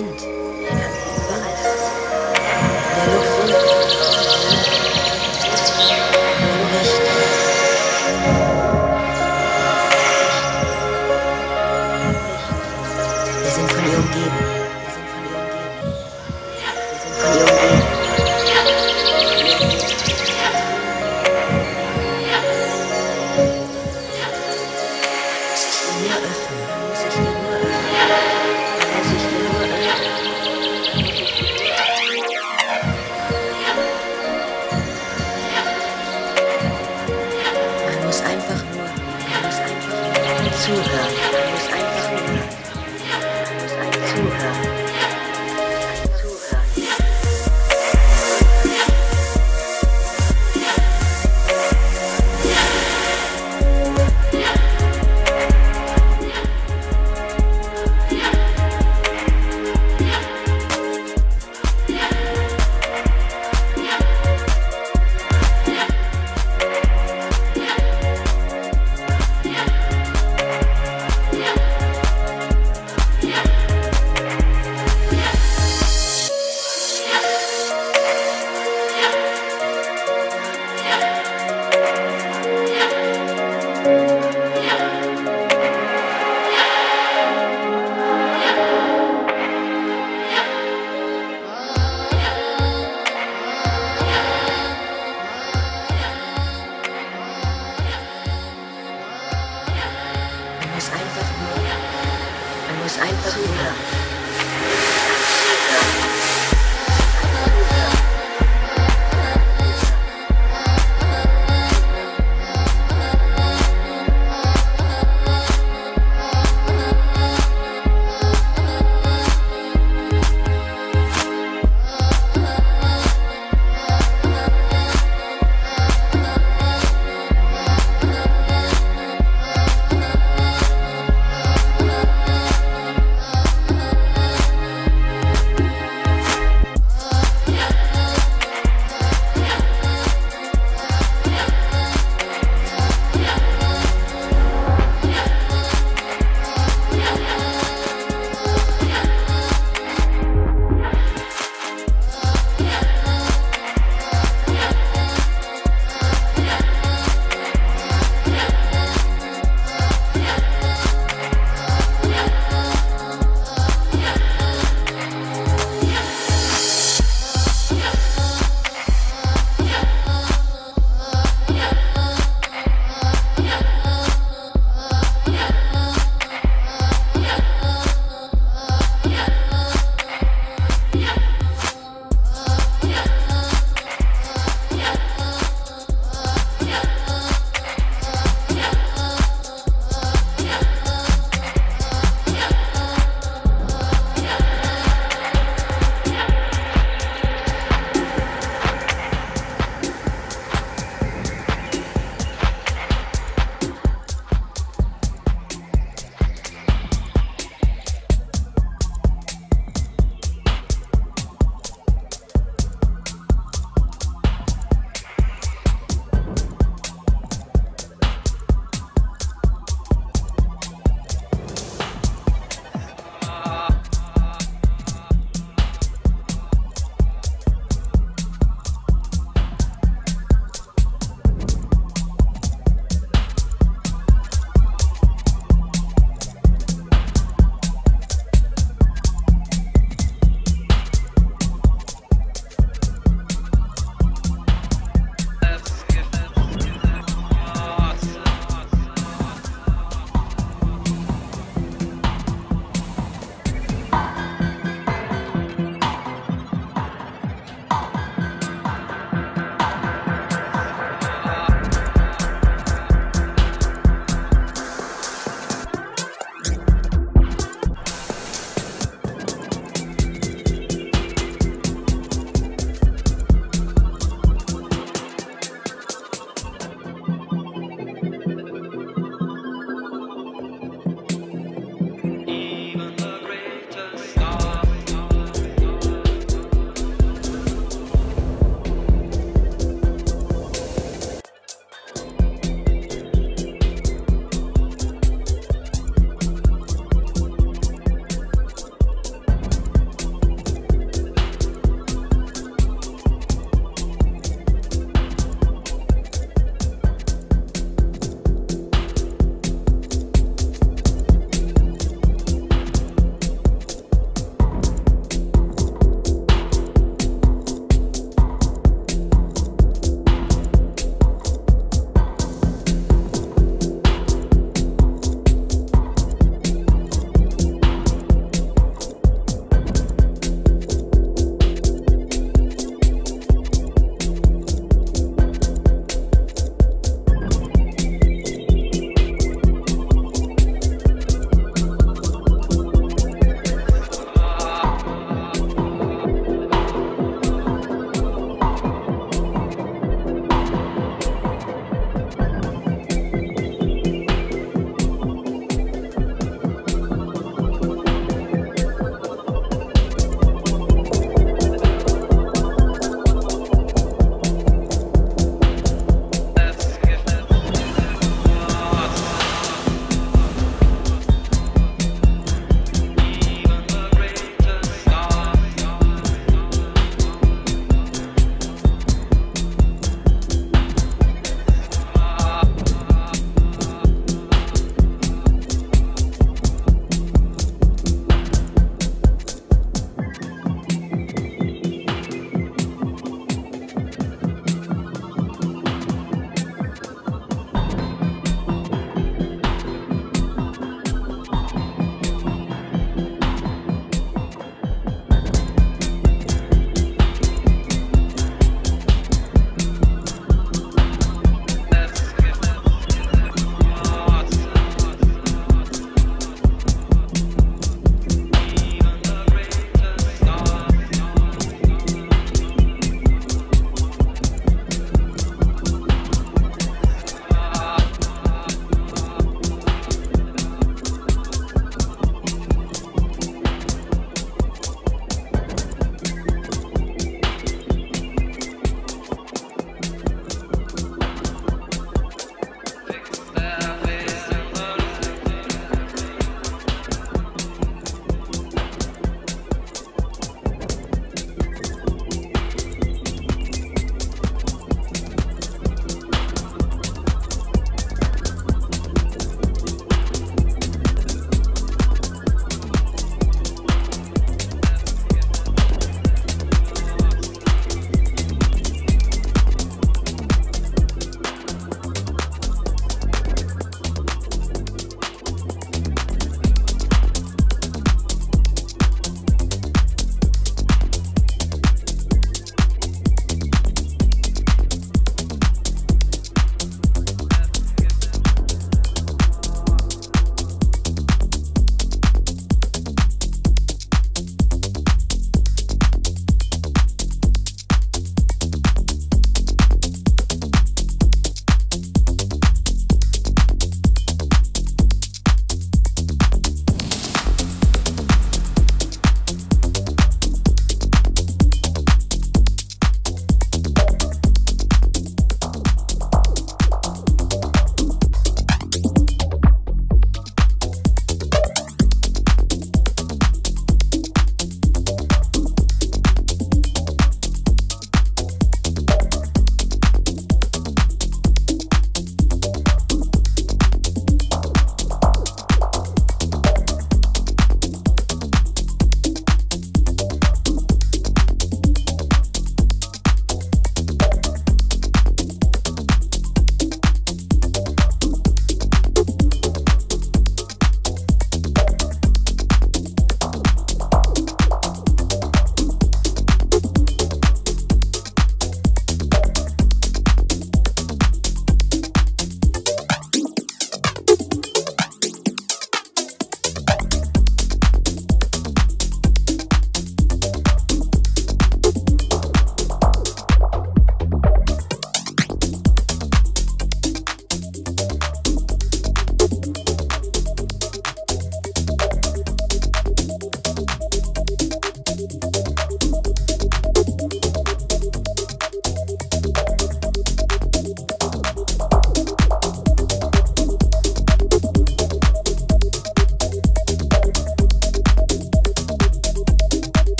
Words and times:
end. 0.00 0.99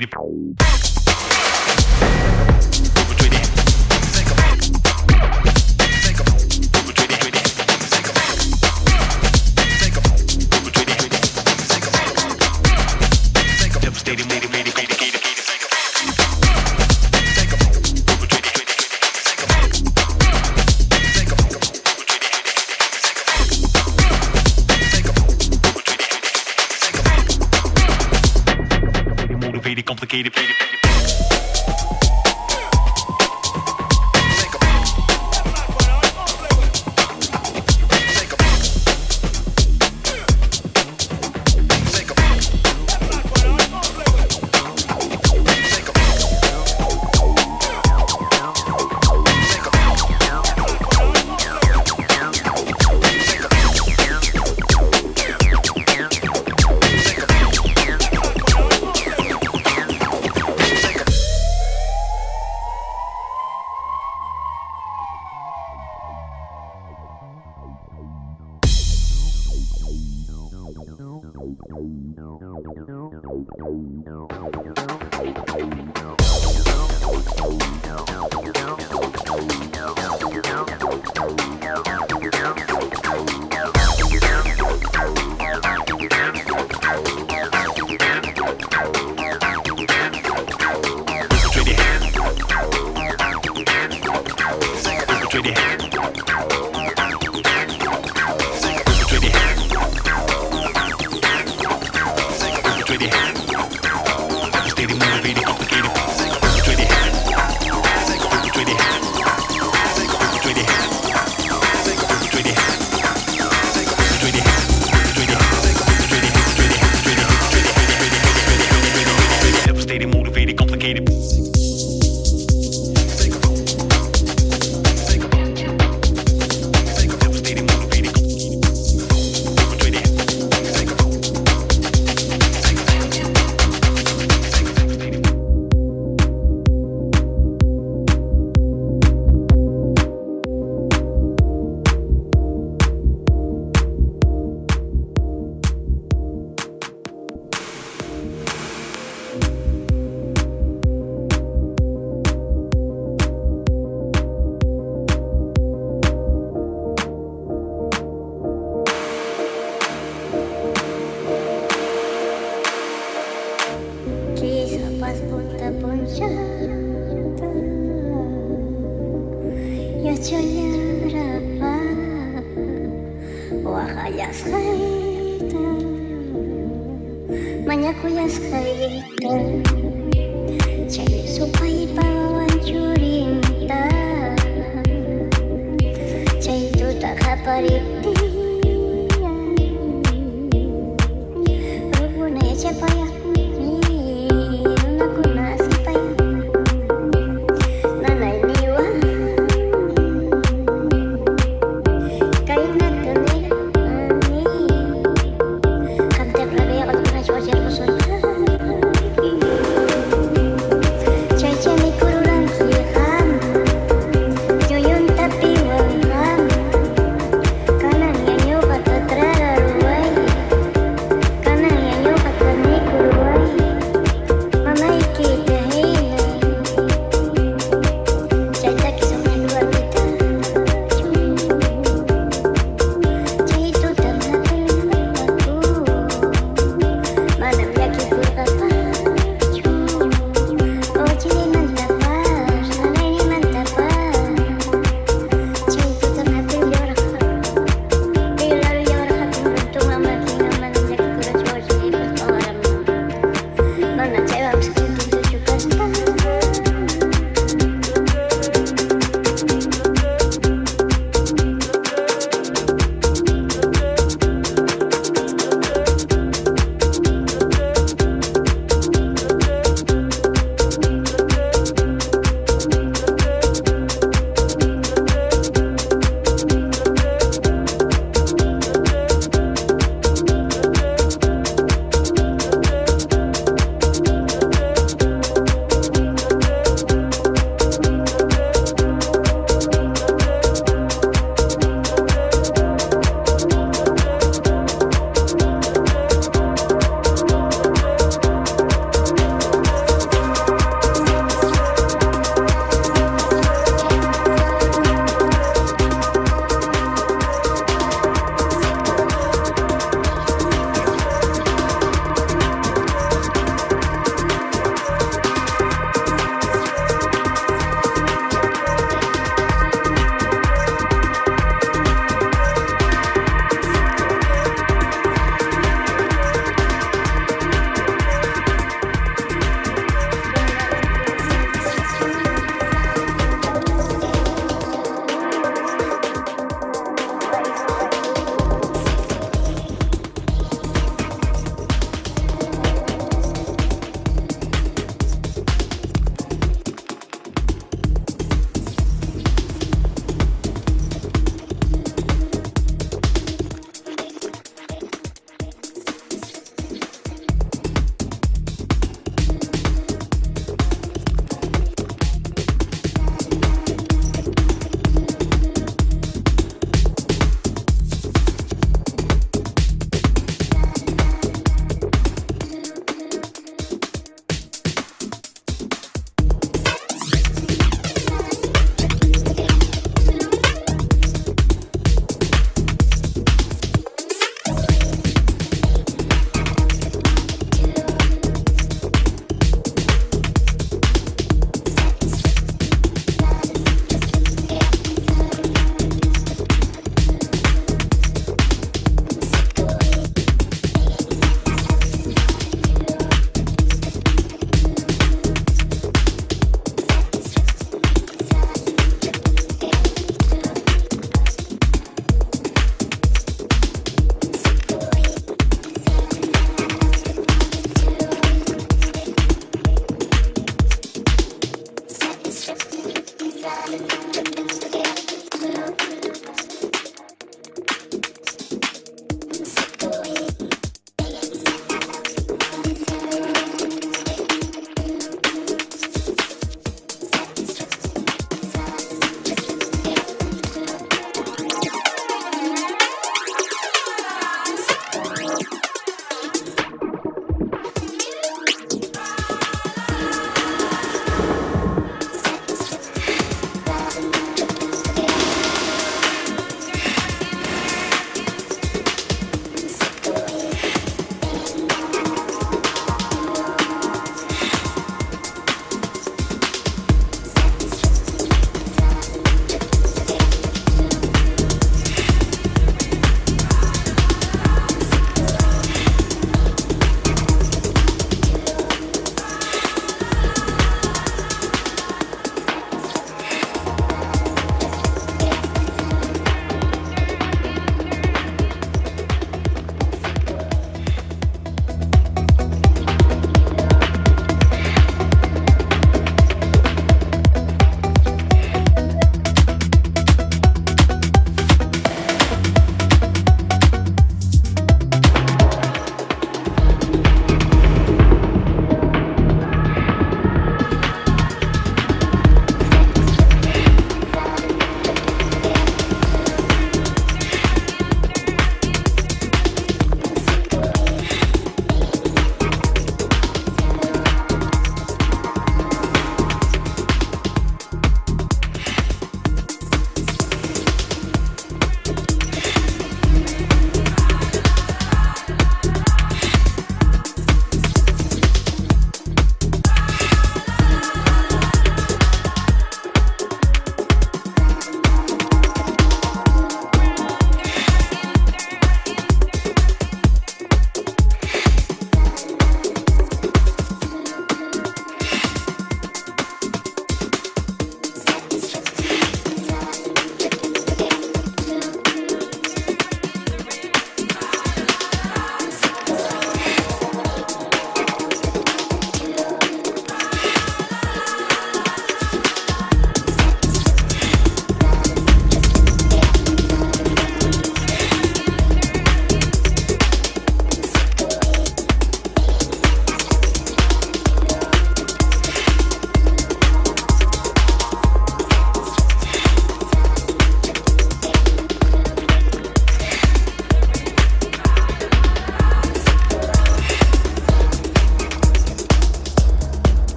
aquele. 0.00 0.61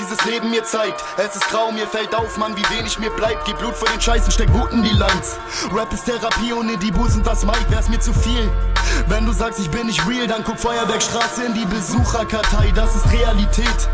Dieses 0.00 0.24
Leben 0.24 0.50
mir 0.50 0.64
zeigt. 0.64 1.04
Es 1.18 1.36
ist 1.36 1.48
grau, 1.48 1.70
mir 1.70 1.86
fällt 1.86 2.14
auf, 2.14 2.36
Mann, 2.36 2.56
wie 2.56 2.76
wenig 2.76 2.98
mir 2.98 3.10
bleibt. 3.10 3.44
Gib 3.44 3.58
Blut 3.58 3.74
für 3.74 3.86
den 3.86 4.00
Scheißen, 4.00 4.32
steck 4.32 4.52
Wut 4.52 4.72
in 4.72 4.82
die 4.82 4.90
Lines. 4.90 5.38
Rap 5.72 5.92
ist 5.92 6.06
Therapie, 6.06 6.52
ohne 6.52 6.76
die 6.78 6.90
Busen 6.90 7.22
das 7.22 7.44
Mic 7.44 7.58
wär's 7.68 7.88
mir 7.88 8.00
zu 8.00 8.12
viel. 8.12 8.50
Wenn 9.08 9.26
du 9.26 9.32
sagst, 9.32 9.58
ich 9.60 9.70
bin 9.70 9.86
nicht 9.86 10.06
real, 10.08 10.26
dann 10.26 10.42
guck 10.44 10.58
Feuerbergstraße 10.58 11.44
in 11.44 11.54
die 11.54 11.66
Besucherkartei, 11.66 12.72
das 12.74 12.96
ist 12.96 13.12
Realität. 13.12 13.88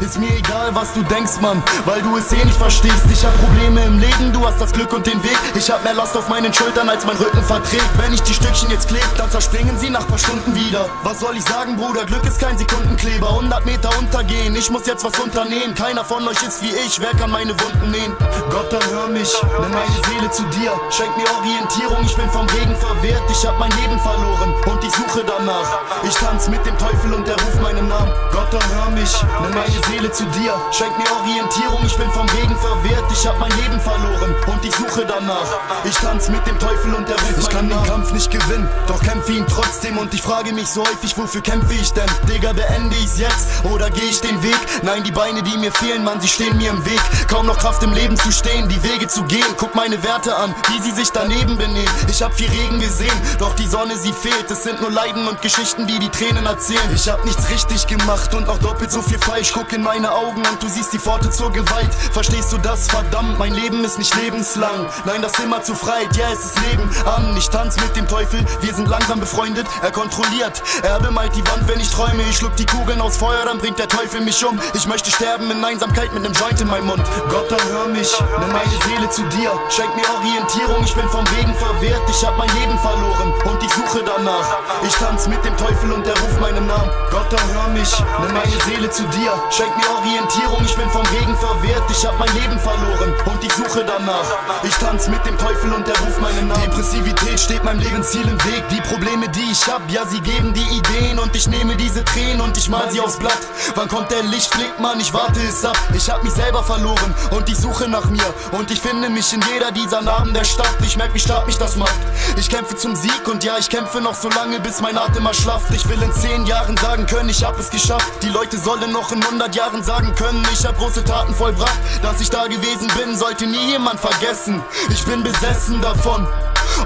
Ist 0.00 0.18
mir 0.18 0.30
egal, 0.36 0.74
was 0.74 0.92
du 0.92 1.02
denkst, 1.02 1.40
Mann, 1.40 1.62
weil 1.84 2.02
du 2.02 2.16
es 2.16 2.30
eh 2.32 2.44
nicht 2.44 2.56
verstehst. 2.56 3.04
Ich 3.10 3.24
hab 3.24 3.32
Probleme 3.40 3.82
im 3.84 3.98
Leben, 3.98 4.32
du 4.32 4.46
hast 4.46 4.60
das 4.60 4.72
Glück 4.72 4.92
und 4.92 5.06
den 5.06 5.22
Weg. 5.24 5.38
Ich 5.54 5.70
hab 5.70 5.82
mehr 5.84 5.94
Last 5.94 6.16
auf 6.16 6.28
meinen 6.28 6.52
Schultern, 6.52 6.88
als 6.88 7.06
mein 7.06 7.16
Rücken 7.16 7.42
verträgt. 7.42 7.88
Wenn 7.96 8.12
ich 8.12 8.22
die 8.22 8.34
Stückchen 8.34 8.70
jetzt 8.70 8.88
kleb, 8.88 9.06
dann 9.16 9.30
zerspringen 9.30 9.78
sie 9.78 9.90
nach 9.90 10.06
paar 10.06 10.18
Stunden 10.18 10.54
wieder. 10.54 10.86
Was 11.02 11.20
soll 11.20 11.36
ich 11.36 11.44
sagen, 11.44 11.76
Bruder? 11.76 12.04
Glück 12.04 12.24
ist 12.26 12.38
kein 12.38 12.58
Sekundenkleber. 12.58 13.28
100 13.28 13.64
Meter 13.64 13.90
untergehen, 13.98 14.54
ich 14.54 14.70
muss 14.70 14.86
jetzt 14.86 15.04
was 15.04 15.18
unternehmen. 15.18 15.74
Keiner 15.74 16.04
von 16.04 16.26
euch 16.28 16.42
ist 16.42 16.62
wie 16.62 16.74
ich, 16.86 17.00
wer 17.00 17.12
kann 17.12 17.30
meine 17.30 17.54
Wunden 17.60 17.90
nähen? 17.90 18.12
Gott, 18.50 18.70
dann 18.70 18.84
hör 18.90 19.08
mich, 19.08 19.32
nimm 19.60 19.70
meine 19.70 19.98
Seele 20.08 20.30
zu 20.30 20.42
dir. 20.58 20.72
Schenk 20.90 21.16
mir 21.16 21.26
Orientierung, 21.38 22.04
ich 22.04 22.14
bin 22.16 22.28
vom 22.30 22.46
Regen 22.48 22.76
verwehrt. 22.76 23.22
Ich 23.30 23.46
hab 23.46 23.58
mein 23.58 23.70
Leben 23.80 23.98
verloren 24.00 24.54
und 24.66 24.84
ich 24.84 24.92
suche 24.92 25.24
danach. 25.24 25.78
Ich 26.04 26.14
tanz 26.14 26.48
mit 26.48 26.64
dem 26.66 26.76
Teufel 26.78 27.14
und 27.14 27.26
er 27.26 27.34
ruft 27.34 27.62
meinen 27.62 27.88
Namen. 27.88 28.12
Gott, 28.30 28.52
dann 28.52 28.68
hör 28.74 28.90
mich, 28.90 29.12
nimm 29.42 29.54
meine 29.54 29.85
Seele 29.88 30.10
zu 30.10 30.24
dir. 30.26 30.54
Schenk 30.72 30.96
mir 30.98 31.10
Orientierung, 31.20 31.80
ich 31.84 31.96
bin 31.96 32.10
vom 32.10 32.28
Regen 32.28 32.56
verwehrt. 32.56 33.04
Ich 33.12 33.26
hab 33.26 33.38
mein 33.38 33.50
Leben 33.56 33.80
verloren 33.80 34.34
und 34.46 34.64
ich 34.64 34.74
suche 34.74 35.06
danach. 35.06 35.46
Ich 35.84 35.96
tanz 35.96 36.28
mit 36.28 36.46
dem 36.46 36.58
Teufel 36.58 36.94
und 36.94 37.08
er 37.08 37.14
ruft 37.14 37.38
Ich 37.38 37.48
kann 37.48 37.68
den 37.68 37.82
Kampf 37.84 38.12
nicht 38.12 38.30
gewinnen, 38.30 38.68
doch 38.86 39.00
kämpfe 39.02 39.32
ihn 39.32 39.46
trotzdem. 39.46 39.98
Und 39.98 40.12
ich 40.12 40.22
frage 40.22 40.52
mich 40.52 40.68
so 40.68 40.82
häufig, 40.82 41.16
wofür 41.16 41.40
kämpfe 41.40 41.74
ich 41.74 41.92
denn? 41.92 42.08
Digga, 42.28 42.52
beende 42.52 42.96
ich's 42.96 43.18
jetzt 43.18 43.64
oder 43.64 43.90
gehe 43.90 44.04
ich 44.04 44.20
den 44.20 44.42
Weg? 44.42 44.58
Nein, 44.82 45.04
die 45.04 45.12
Beine, 45.12 45.42
die 45.42 45.56
mir 45.58 45.72
fehlen, 45.72 46.04
Mann, 46.04 46.20
sie 46.20 46.28
stehen 46.28 46.56
mir 46.56 46.70
im 46.70 46.84
Weg. 46.84 47.00
Kaum 47.28 47.46
noch 47.46 47.58
Kraft 47.58 47.82
im 47.82 47.92
Leben 47.92 48.16
zu 48.16 48.32
stehen, 48.32 48.68
die 48.68 48.82
Wege 48.82 49.06
zu 49.06 49.22
gehen. 49.24 49.46
Guck 49.56 49.74
meine 49.74 50.02
Werte 50.02 50.36
an, 50.36 50.54
wie 50.68 50.82
sie 50.82 50.92
sich 50.92 51.10
daneben 51.10 51.56
benehmen. 51.56 51.88
Ich 52.08 52.22
hab 52.22 52.34
viel 52.34 52.50
Regen 52.50 52.80
gesehen, 52.80 53.20
doch 53.38 53.54
die 53.54 53.66
Sonne, 53.66 53.96
sie 53.96 54.12
fehlt. 54.12 54.50
Es 54.50 54.64
sind 54.64 54.80
nur 54.80 54.90
Leiden 54.90 55.28
und 55.28 55.40
Geschichten, 55.42 55.86
die 55.86 55.98
die 55.98 56.08
Tränen 56.08 56.46
erzählen. 56.46 56.90
Ich 56.94 57.08
hab 57.08 57.24
nichts 57.24 57.48
richtig 57.50 57.86
gemacht 57.86 58.34
und 58.34 58.48
auch 58.48 58.58
doppelt 58.58 58.90
so 58.90 59.02
viel 59.02 59.18
falsch. 59.18 59.52
Guck 59.52 59.75
in 59.76 59.82
meine 59.82 60.10
Augen 60.10 60.38
und 60.38 60.62
du 60.62 60.68
siehst 60.68 60.94
die 60.94 60.98
Pforte 60.98 61.30
zur 61.30 61.52
Gewalt. 61.52 61.92
Verstehst 62.10 62.50
du 62.50 62.56
das? 62.56 62.88
Verdammt, 62.88 63.38
mein 63.38 63.52
Leben 63.52 63.84
ist 63.84 63.98
nicht 63.98 64.14
lebenslang. 64.16 64.86
Nein, 65.04 65.20
das 65.20 65.38
immer 65.38 65.62
zu 65.62 65.74
Freiheit, 65.74 66.16
ja, 66.16 66.24
es 66.32 66.46
ist 66.46 66.58
Leben 66.66 66.88
an. 67.04 67.36
Ich 67.36 67.50
tanz 67.50 67.76
mit 67.76 67.94
dem 67.94 68.08
Teufel, 68.08 68.42
wir 68.62 68.74
sind 68.74 68.88
langsam 68.88 69.20
befreundet. 69.20 69.66
Er 69.82 69.92
kontrolliert, 69.92 70.62
er 70.82 70.98
bemalt 71.00 71.36
die 71.36 71.46
Wand, 71.46 71.68
wenn 71.68 71.78
ich 71.78 71.90
träume. 71.90 72.22
Ich 72.30 72.38
schluck 72.38 72.56
die 72.56 72.64
Kugeln 72.64 73.02
aus 73.02 73.18
Feuer, 73.18 73.44
dann 73.44 73.58
bringt 73.58 73.78
der 73.78 73.88
Teufel 73.88 74.22
mich 74.22 74.42
um. 74.46 74.58
Ich 74.72 74.86
möchte 74.86 75.10
sterben 75.10 75.50
in 75.50 75.62
Einsamkeit 75.62 76.12
mit 76.14 76.22
nem 76.22 76.32
Joint 76.32 76.58
in 76.58 76.68
meinem 76.68 76.86
Mund. 76.86 77.02
Gott, 77.28 77.50
dann 77.50 77.68
hör 77.68 77.88
mich, 77.88 78.16
nimm 78.40 78.52
meine 78.52 78.76
Seele 78.88 79.10
zu 79.10 79.24
dir. 79.24 79.52
Schenk 79.68 79.94
mir 79.94 80.08
Orientierung, 80.16 80.82
ich 80.84 80.94
bin 80.94 81.06
vom 81.10 81.24
Regen 81.36 81.54
verwehrt. 81.54 82.02
Ich 82.08 82.24
hab 82.24 82.38
mein 82.38 82.48
Leben 82.60 82.78
verloren 82.78 83.34
und 83.44 83.62
ich 83.62 83.72
suche 83.74 84.02
danach. 84.02 84.56
Ich 84.86 84.94
tanz 84.94 85.28
mit 85.28 85.44
dem 85.44 85.54
Teufel 85.58 85.92
und 85.92 86.06
er 86.06 86.18
ruft 86.18 86.40
meinen 86.40 86.66
Namen. 86.66 86.90
Gott, 87.10 87.30
dann 87.30 87.46
hör 87.52 87.68
mich, 87.68 87.92
nimm 88.22 88.32
meine 88.32 88.58
Seele 88.64 88.90
zu 88.90 89.02
dir. 89.08 89.32
Schenk 89.50 89.65
mir 89.76 89.90
Orientierung, 89.96 90.62
ich 90.64 90.76
bin 90.76 90.88
vom 90.90 91.06
Regen 91.06 91.36
verwehrt. 91.36 91.82
Ich 91.90 92.04
hab 92.04 92.18
mein 92.18 92.32
Leben 92.34 92.58
verloren 92.60 93.14
und 93.26 93.42
ich 93.42 93.52
suche 93.52 93.84
danach. 93.84 94.26
Ich 94.62 94.74
tanz 94.76 95.08
mit 95.08 95.24
dem 95.24 95.38
Teufel 95.38 95.72
und 95.72 95.88
er 95.88 95.98
ruft 96.00 96.20
meinen 96.20 96.48
Namen. 96.48 96.62
Depressivität 96.62 97.40
steht 97.40 97.64
meinem 97.64 97.80
Lebensziel 97.80 98.28
im 98.28 98.42
Weg. 98.44 98.68
Die 98.70 98.80
Probleme, 98.82 99.28
die 99.28 99.50
ich 99.50 99.66
hab, 99.66 99.88
ja, 99.90 100.04
sie 100.06 100.20
geben 100.20 100.52
die 100.52 100.76
Ideen. 100.76 101.18
Und 101.18 101.34
ich 101.34 101.48
nehme 101.48 101.76
diese 101.76 102.04
Tränen 102.04 102.40
und 102.40 102.56
ich 102.56 102.68
mal 102.68 102.90
sie 102.90 103.00
aufs 103.00 103.18
Blatt. 103.18 103.38
Wann 103.74 103.88
kommt 103.88 104.10
der 104.10 104.22
Lichtblick, 104.24 104.78
Mann? 104.78 105.00
Ich 105.00 105.12
warte 105.12 105.40
es 105.40 105.64
ab. 105.64 105.78
Ich 105.94 106.10
hab 106.10 106.22
mich 106.22 106.32
selber 106.32 106.62
verloren 106.62 107.14
und 107.30 107.48
ich 107.48 107.56
suche 107.56 107.88
nach 107.88 108.06
mir. 108.06 108.34
Und 108.52 108.70
ich 108.70 108.80
finde 108.80 109.08
mich 109.08 109.32
in 109.32 109.42
jeder 109.52 109.72
dieser 109.72 110.02
Narben 110.02 110.34
der 110.34 110.44
Stadt. 110.44 110.76
Ich 110.82 110.96
merk, 110.96 111.14
wie 111.14 111.20
stark 111.20 111.46
mich 111.46 111.58
das 111.58 111.76
macht. 111.76 111.96
Ich 112.36 112.48
kämpfe 112.50 112.76
zum 112.76 112.94
Sieg 112.94 113.26
und 113.26 113.42
ja, 113.42 113.56
ich 113.58 113.70
kämpfe 113.70 114.00
noch 114.00 114.14
so 114.14 114.28
lange, 114.28 114.60
bis 114.60 114.80
mein 114.80 114.98
Atem 114.98 115.26
erschlafft. 115.26 115.72
Ich 115.72 115.88
will 115.88 116.00
in 116.02 116.12
zehn 116.12 116.46
Jahren 116.46 116.76
sagen 116.76 117.06
können, 117.06 117.28
ich 117.28 117.44
hab 117.44 117.58
es 117.58 117.70
geschafft. 117.70 118.06
Die 118.22 118.28
Leute 118.28 118.58
sollen 118.58 118.92
noch 118.92 119.10
in 119.12 119.22
100 119.22 119.55
Jahren 119.56 119.82
sagen 119.82 120.14
können, 120.14 120.46
ich 120.52 120.66
hab 120.66 120.76
große 120.76 121.02
Taten 121.02 121.34
vollbracht. 121.34 121.78
Dass 122.02 122.20
ich 122.20 122.28
da 122.28 122.46
gewesen 122.46 122.88
bin, 122.98 123.16
sollte 123.16 123.46
nie 123.46 123.70
jemand 123.70 123.98
vergessen. 123.98 124.62
Ich 124.90 125.02
bin 125.04 125.22
besessen 125.22 125.80
davon. 125.80 126.26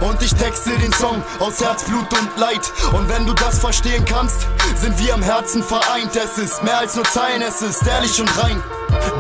Und 0.00 0.22
ich 0.22 0.34
texte 0.34 0.70
den 0.78 0.92
Song 0.92 1.22
aus 1.40 1.60
Herzblut 1.60 2.06
und 2.12 2.36
Leid. 2.36 2.72
Und 2.92 3.08
wenn 3.08 3.26
du 3.26 3.34
das 3.34 3.58
verstehen 3.58 4.04
kannst, 4.04 4.46
sind 4.76 4.98
wir 4.98 5.14
im 5.14 5.22
Herzen 5.22 5.62
vereint. 5.62 6.14
Es 6.16 6.38
ist 6.38 6.62
mehr 6.62 6.78
als 6.78 6.94
nur 6.94 7.04
Zeilen, 7.04 7.42
es 7.42 7.60
ist 7.60 7.86
ehrlich 7.86 8.20
und 8.20 8.30
rein. 8.42 8.62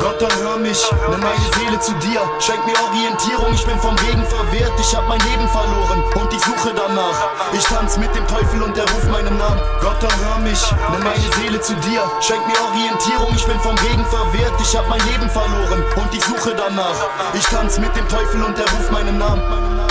Gott, 0.00 0.20
dann 0.20 0.34
hör 0.42 0.56
mich, 0.56 0.80
nimm 1.10 1.20
meine 1.20 1.48
Seele 1.58 1.78
zu 1.80 1.92
dir. 2.00 2.20
Schenk 2.40 2.64
mir 2.66 2.74
Orientierung, 2.88 3.52
ich 3.52 3.64
bin 3.66 3.78
vom 3.80 3.94
Regen 3.96 4.24
verwehrt. 4.24 4.72
Ich 4.80 4.94
hab 4.94 5.06
mein 5.08 5.20
Leben 5.20 5.48
verloren 5.48 6.02
und 6.14 6.32
ich 6.32 6.40
suche 6.40 6.72
danach. 6.74 7.28
Ich 7.52 7.64
tanz 7.64 7.96
mit 7.98 8.14
dem 8.14 8.26
Teufel 8.26 8.62
und 8.62 8.76
er 8.76 8.84
ruft 8.90 9.10
meinen 9.10 9.36
Namen. 9.36 9.60
Gott, 9.80 9.96
dann 10.00 10.16
hör 10.24 10.38
mich, 10.38 10.60
nimm 10.90 11.02
meine 11.02 11.32
Seele 11.36 11.60
zu 11.60 11.74
dir. 11.74 12.02
Schenk 12.20 12.46
mir 12.46 12.60
Orientierung, 12.68 13.34
ich 13.34 13.46
bin 13.46 13.60
vom 13.60 13.76
Regen 13.76 14.04
verwehrt. 14.06 14.54
Ich 14.60 14.76
hab 14.76 14.88
mein 14.88 15.00
Leben 15.06 15.28
verloren 15.30 15.84
und 15.96 16.14
ich 16.14 16.24
suche 16.24 16.54
danach. 16.54 16.96
Ich 17.34 17.44
tanz 17.44 17.78
mit 17.78 17.94
dem 17.94 18.08
Teufel 18.08 18.42
und 18.42 18.58
er 18.58 18.70
ruft 18.72 18.90
meinen 18.90 19.18
Namen. 19.18 19.89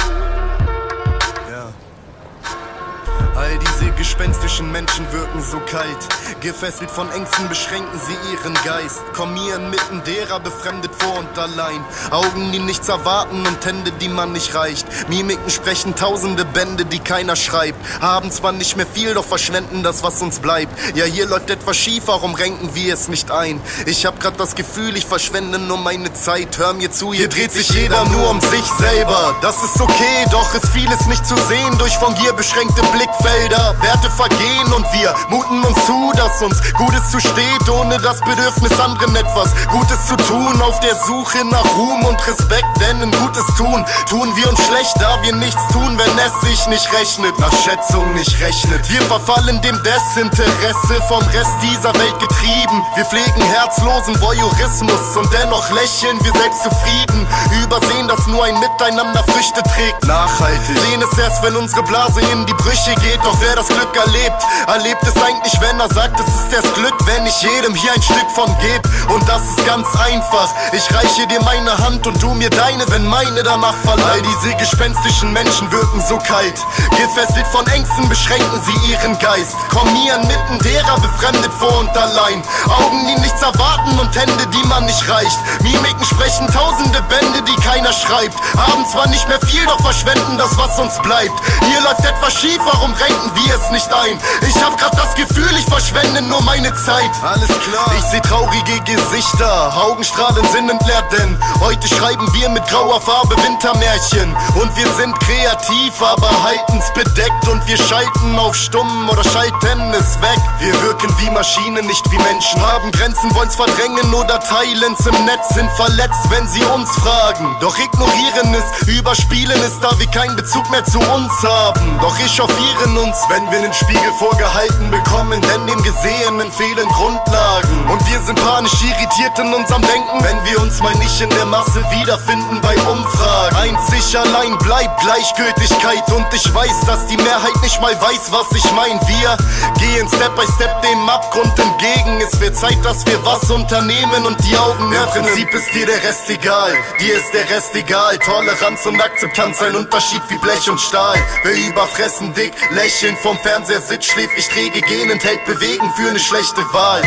All 3.39 3.57
diese 3.57 3.89
gespenstischen 3.91 4.69
Menschen 4.69 5.09
wirken 5.13 5.41
so 5.41 5.61
kalt. 5.61 5.97
Gefesselt 6.41 6.91
von 6.91 7.09
Ängsten 7.09 7.47
beschränken 7.47 7.97
sie 8.05 8.33
ihren 8.33 8.53
Geist. 8.65 9.01
Kommen 9.15 9.33
mir 9.33 9.55
inmitten 9.55 10.03
derer 10.05 10.41
befremdet 10.41 10.91
vor 10.97 11.19
und 11.19 11.39
allein. 11.39 11.81
Augen, 12.11 12.51
die 12.51 12.59
nichts 12.59 12.89
erwarten 12.89 13.47
und 13.47 13.65
Hände, 13.65 13.93
die 13.93 14.09
man 14.09 14.33
nicht 14.33 14.53
reicht. 14.55 14.85
Mimiken 15.07 15.49
sprechen 15.49 15.95
tausende 15.95 16.43
Bände, 16.43 16.83
die 16.83 16.99
keiner 16.99 17.37
schreibt. 17.37 17.79
Haben 18.01 18.29
zwar 18.29 18.51
nicht 18.51 18.75
mehr 18.75 18.85
viel, 18.85 19.13
doch 19.13 19.23
verschwenden 19.23 19.83
das, 19.83 20.03
was 20.03 20.21
uns 20.21 20.39
bleibt. 20.39 20.77
Ja, 20.97 21.05
hier 21.05 21.25
läuft 21.25 21.49
etwas 21.49 21.77
schief, 21.77 22.03
warum 22.07 22.35
renken 22.35 22.75
wir 22.75 22.93
es 22.93 23.07
nicht 23.07 23.31
ein? 23.31 23.61
Ich 23.85 24.05
hab 24.05 24.19
grad 24.19 24.37
das 24.37 24.55
Gefühl, 24.55 24.97
ich 24.97 25.05
verschwende 25.05 25.59
nur 25.59 25.77
meine 25.77 26.11
Zeit. 26.11 26.57
Hör 26.57 26.73
mir 26.73 26.91
zu, 26.91 27.13
hier 27.13 27.29
dreht 27.29 27.53
sich 27.53 27.69
jeder 27.69 28.03
nur 28.09 28.31
um 28.31 28.41
sich 28.41 28.65
selber. 28.79 29.33
Das 29.41 29.63
ist 29.63 29.79
okay, 29.79 30.25
doch 30.29 30.53
ist 30.53 30.67
vieles 30.73 31.05
nicht 31.05 31.25
zu 31.25 31.37
sehen 31.37 31.77
durch 31.77 31.95
von 31.99 32.13
Gier 32.15 32.33
beschränkte 32.33 32.81
Blickfelder. 32.81 33.28
Werte 33.29 34.09
vergehen 34.09 34.73
und 34.73 34.85
wir 34.93 35.13
muten 35.29 35.63
uns 35.63 35.85
zu, 35.85 36.11
dass 36.15 36.41
uns 36.41 36.57
Gutes 36.73 37.11
zusteht, 37.11 37.69
ohne 37.69 37.97
das 37.99 38.19
Bedürfnis 38.21 38.79
anderen 38.79 39.15
etwas 39.15 39.49
Gutes 39.69 40.07
zu 40.07 40.15
tun. 40.15 40.61
Auf 40.61 40.79
der 40.79 40.95
Suche 40.95 41.45
nach 41.45 41.65
Ruhm 41.77 42.05
und 42.05 42.27
Respekt, 42.27 42.67
denn 42.79 43.01
ein 43.01 43.11
Gutes 43.11 43.45
tun, 43.55 43.85
tun 44.09 44.35
wir 44.35 44.49
uns 44.49 44.59
schlecht, 44.65 44.95
da 44.99 45.21
wir 45.21 45.35
nichts 45.35 45.61
tun, 45.71 45.97
wenn 45.97 46.17
es 46.17 46.41
sich 46.41 46.67
nicht 46.67 46.91
rechnet, 46.93 47.37
nach 47.39 47.53
Schätzung 47.63 48.13
nicht 48.13 48.39
rechnet. 48.41 48.89
Wir 48.89 49.01
verfallen 49.03 49.61
dem 49.61 49.79
Desinteresse 49.83 51.01
vom 51.07 51.23
Rest 51.29 51.53
dieser 51.61 51.93
Welt 51.93 52.19
getrieben. 52.19 52.83
Wir 52.95 53.05
pflegen 53.05 53.41
herzlosen 53.41 54.19
Voyeurismus 54.21 55.17
und 55.17 55.29
dennoch 55.33 55.69
lächeln 55.71 56.17
wir 56.23 56.33
selbst 56.33 56.63
zufrieden. 56.63 57.27
Übersehen, 57.63 58.07
dass 58.07 58.25
nur 58.27 58.43
ein 58.43 58.59
Miteinander 58.59 59.23
Früchte 59.23 59.61
trägt. 59.63 60.03
Nachhaltig. 60.05 60.77
Sehen 60.79 61.01
es 61.01 61.17
erst, 61.17 61.43
wenn 61.43 61.55
unsere 61.55 61.83
Blase 61.83 62.21
in 62.21 62.45
die 62.45 62.53
Brüche 62.53 62.95
geht. 63.01 63.18
Doch 63.23 63.35
wer 63.41 63.55
das 63.55 63.67
Glück 63.67 63.95
erlebt, 63.95 64.41
erlebt 64.67 65.03
es 65.03 65.21
eigentlich, 65.21 65.53
wenn 65.59 65.79
er 65.79 65.89
sagt, 65.93 66.19
es 66.19 66.27
ist 66.27 66.53
erst 66.53 66.73
Glück, 66.75 66.95
wenn 67.05 67.25
ich 67.25 67.41
jedem 67.41 67.75
hier 67.75 67.93
ein 67.93 68.01
Stück 68.01 68.29
von 68.33 68.47
geb. 68.59 68.81
Und 69.09 69.27
das 69.27 69.41
ist 69.43 69.65
ganz 69.65 69.87
einfach. 69.95 70.49
Ich 70.71 70.93
reiche 70.93 71.27
dir 71.27 71.41
meine 71.41 71.77
Hand 71.77 72.05
und 72.07 72.21
du 72.21 72.33
mir 72.33 72.49
deine, 72.49 72.89
wenn 72.91 73.05
meine 73.05 73.43
danach 73.43 73.75
verlangt. 73.83 74.09
All 74.09 74.21
diese 74.21 74.55
gespenstischen 74.55 75.33
Menschen 75.33 75.71
wirken 75.71 76.01
so 76.07 76.17
kalt. 76.17 76.55
Gefesselt 76.91 77.47
von 77.47 77.65
Ängsten 77.67 78.07
beschränken 78.07 78.61
sie 78.65 78.91
ihren 78.91 79.17
Geist. 79.19 79.55
Kommen 79.69 79.93
mir 79.93 80.15
inmitten 80.15 80.59
derer 80.63 80.99
befremdet 80.99 81.51
vor 81.59 81.79
und 81.79 81.95
allein. 81.97 82.41
Augen, 82.69 83.07
die 83.07 83.21
nichts 83.21 83.41
erwarten 83.41 83.99
und 83.99 84.15
Hände, 84.15 84.47
die 84.47 84.67
man 84.67 84.85
nicht 84.85 85.07
reicht. 85.09 85.37
Mimiken 85.61 86.05
sprechen 86.05 86.47
tausende 86.47 87.01
Bände, 87.03 87.41
die 87.43 87.55
keiner 87.61 87.93
schreibt. 87.93 88.35
Haben 88.57 88.85
zwar 88.87 89.07
nicht 89.07 89.27
mehr 89.27 89.39
viel, 89.41 89.65
doch 89.65 89.81
verschwenden 89.81 90.37
das, 90.37 90.57
was 90.57 90.79
uns 90.79 90.97
bleibt. 91.01 91.37
Hier 91.67 91.81
läuft 91.81 92.05
etwas 92.05 92.33
schief, 92.33 92.59
warum 92.65 92.95
renken 92.99 93.31
wir 93.35 93.55
es 93.55 93.69
nicht 93.71 93.91
ein? 93.93 94.19
Ich 94.47 94.63
hab 94.63 94.77
grad 94.77 94.97
das 94.97 95.15
Gefühl, 95.15 95.49
ich 95.57 95.65
verschwende 95.65 96.21
nur 96.21 96.41
meine 96.41 96.73
Zeit. 96.75 97.11
Alles 97.21 97.47
klar. 97.47 97.91
Ich 97.97 98.03
seh 98.05 98.19
traurige 98.21 98.79
Gesichter, 98.85 99.73
Augenstrahlen 99.75 100.45
sind 100.51 100.69
entleert, 100.69 101.05
denn 101.11 101.37
heute 101.61 101.87
schreiben 101.87 102.27
wir 102.33 102.49
mit 102.49 102.65
grauer 102.67 103.01
Farbe 103.01 103.35
Wintermärchen. 103.43 104.35
Und 104.55 104.75
wir 104.75 104.87
sind 104.93 105.17
kreativ, 105.19 106.01
aber 106.01 106.29
halten's 106.43 106.91
bedeckt. 106.93 107.47
Und 107.47 107.65
wir 107.67 107.77
schalten 107.77 108.37
auf 108.37 108.55
stumm 108.55 109.09
oder 109.09 109.23
schalten 109.23 109.93
es 109.93 110.19
weg. 110.21 110.39
Wir 110.59 110.73
wirken 110.81 111.13
wie 111.19 111.29
Maschinen, 111.31 111.85
nicht 111.85 112.11
wie 112.11 112.17
Menschen. 112.17 112.61
Haben 112.61 112.91
Grenzen, 112.91 113.33
wollen's 113.35 113.55
verdrängen 113.55 114.13
oder 114.13 114.39
teilen's 114.39 115.05
im 115.05 115.25
Netz. 115.25 115.49
Sind 115.53 115.69
verletzt, 115.71 116.29
wenn 116.29 116.47
sie 116.47 116.63
uns 116.63 116.89
fragen. 116.91 117.55
Doch 117.61 117.77
ignorieren 117.77 118.53
es, 118.53 118.87
überspielen 118.87 119.59
es, 119.63 119.79
da 119.79 119.97
wir 119.99 120.07
keinen 120.07 120.35
Bezug 120.35 120.69
mehr 120.69 120.83
zu 120.85 120.99
uns 120.99 121.33
haben. 121.43 121.99
Doch 122.01 122.17
echauffieren 122.19 122.88
uns, 122.97 123.17
wenn 123.29 123.49
wir 123.51 123.61
den 123.61 123.73
Spiegel 123.73 124.11
vorgehalten 124.17 124.91
bekommen. 124.91 125.41
Denn 125.41 125.67
dem 125.67 125.81
Gesehenen 125.83 126.51
fehlen 126.51 126.87
Grundlagen. 126.89 127.89
Und 127.91 128.01
wir 128.09 128.19
sind 128.21 128.39
panisch 128.41 128.73
irritiert 128.83 129.37
in 129.39 129.53
unserem 129.53 129.81
Denken, 129.81 130.23
wenn 130.23 130.45
wir 130.45 130.61
uns 130.61 130.79
mal 130.81 130.95
nicht 130.95 131.19
in 131.21 131.29
der 131.29 131.45
Masse 131.45 131.83
wiederfinden 131.91 132.59
bei 132.61 132.75
Umfragen. 132.89 133.55
Einzig 133.55 134.17
allein 134.17 134.57
bleibt 134.59 134.99
Gleichgültigkeit. 135.01 136.11
Und 136.11 136.27
ich 136.33 136.53
weiß, 136.53 136.81
dass 136.85 137.05
die 137.07 137.17
Mehrheit 137.17 137.55
nicht 137.61 137.81
mal 137.81 137.95
weiß, 138.01 138.31
was 138.31 138.51
ich 138.55 138.71
mein. 138.73 138.99
Wir 139.07 139.37
gehen 139.79 140.07
Step 140.07 140.35
by 140.35 140.45
Step 140.55 140.81
dem 140.81 141.09
Abgrund 141.09 141.57
entgegen. 141.57 142.21
Es 142.21 142.39
wird 142.39 142.55
Zeit, 142.55 142.77
dass 142.83 143.05
wir 143.05 143.23
was 143.25 143.49
unternehmen 143.49 144.25
und 144.25 144.37
die 144.45 144.57
Augen 144.57 144.93
öffnen. 144.93 145.25
Im 145.25 145.25
Prinzip 145.25 145.53
ist 145.53 145.73
dir 145.73 145.85
der 145.85 146.03
Rest 146.03 146.29
egal, 146.29 146.71
dir 146.99 147.15
ist 147.15 147.33
der 147.33 147.49
Rest 147.49 147.75
egal. 147.75 148.17
Toleranz 148.19 148.85
und 148.85 149.01
Akzeptanz, 149.01 149.61
ein 149.61 149.75
Unterschied 149.75 150.21
wie 150.29 150.37
Blech 150.37 150.69
und 150.69 150.79
Stahl. 150.79 151.17
Wer 151.43 151.55
überfressen 151.55 152.33
dick, 152.33 152.53
lächeln 152.79 153.17
vom 153.17 153.37
Fernseher 153.39 153.81
sitzt, 153.81 154.05
schläfrig 154.05 154.47
träge 154.47 154.81
gehen, 154.81 155.09
enthält 155.09 155.43
Bewegen 155.45 155.91
für 155.97 156.09
eine 156.09 156.19
schlechte 156.19 156.61
Wahl. 156.71 157.01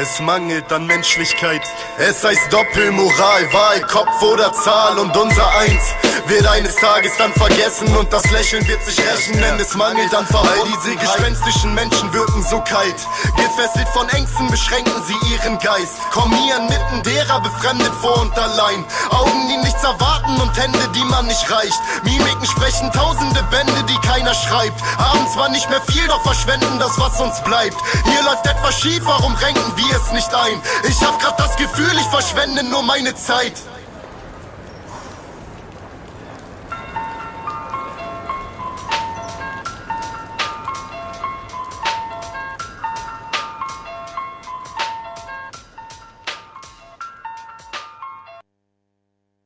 Es 0.00 0.20
mangelt 0.20 0.72
an 0.72 0.86
Menschlichkeit, 0.86 1.62
es 1.98 2.22
heißt 2.22 2.52
Doppelmoral, 2.52 3.52
Wahl, 3.52 3.80
Kopf 3.80 4.22
oder 4.22 4.52
Zahl 4.52 4.96
und 4.96 5.16
unser 5.16 5.48
Eins. 5.58 5.82
Wird 6.28 6.46
eines 6.46 6.76
Tages 6.76 7.16
dann 7.16 7.32
vergessen 7.32 7.96
und 7.96 8.12
das 8.12 8.30
Lächeln 8.30 8.64
wird 8.68 8.84
sich 8.84 8.96
rächen, 9.00 9.40
denn 9.40 9.58
es 9.58 9.74
mangelt 9.74 10.14
an 10.14 10.24
Vertrauen. 10.26 10.72
Diese 10.84 10.94
gespenstischen 10.94 11.74
Menschen 11.74 12.12
wirken 12.12 12.44
so 12.44 12.60
kalt, 12.60 12.94
gefesselt 13.34 13.88
von 13.88 14.08
Ängsten 14.10 14.48
beschränken 14.48 15.02
sie 15.04 15.16
ihren 15.32 15.58
Geist, 15.58 15.98
kommen 16.12 16.36
hier 16.36 16.60
mitten 16.60 17.02
derer 17.02 17.40
befremdet 17.40 17.92
vor 18.00 18.20
und 18.20 18.38
allein, 18.38 18.84
Augen, 19.10 19.48
die 19.48 19.56
nichts 19.56 19.82
erwarten 19.82 20.36
und 20.40 20.56
Hände, 20.56 20.86
die 20.94 21.04
man 21.04 21.26
nicht 21.26 21.50
reicht, 21.50 21.80
Mimiken 22.04 22.46
sprechen 22.46 22.92
tausende 22.92 23.42
Bände, 23.50 23.82
die 23.88 24.06
keiner 24.06 24.34
schreibt, 24.34 24.80
haben 24.98 25.26
zwar 25.32 25.48
nicht 25.48 25.68
mehr 25.70 25.80
viel, 25.88 26.06
doch 26.06 26.22
verschwenden 26.22 26.78
das, 26.78 26.98
was 26.98 27.18
uns 27.20 27.42
bleibt. 27.42 27.76
Hier 28.04 28.22
läuft 28.22 28.46
etwas 28.46 28.78
schief, 28.78 29.00
warum 29.04 29.34
renken 29.36 29.72
wir 29.76 29.87
es 29.90 30.12
nicht 30.12 30.34
ein? 30.34 30.60
Ich 30.88 31.02
hab 31.02 31.20
grad 31.20 31.38
das 31.38 31.56
Gefühl, 31.56 31.92
ich 31.94 32.06
verschwende 32.06 32.62
nur 32.64 32.82
meine 32.82 33.14
Zeit. 33.14 33.52